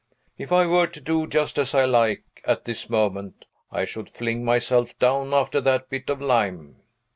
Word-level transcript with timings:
If 0.35 0.51
I 0.51 0.65
were 0.65 0.87
to 0.87 0.99
do 0.99 1.27
just 1.27 1.59
as 1.59 1.75
I 1.75 1.85
like, 1.85 2.23
at 2.43 2.65
this 2.65 2.89
moment, 2.89 3.45
I 3.71 3.85
should 3.85 4.09
fling 4.09 4.43
myself 4.43 4.97
down 4.97 5.31
after 5.31 5.61
that 5.61 5.89
bit 5.91 6.09
of 6.09 6.19
lime. 6.19 6.77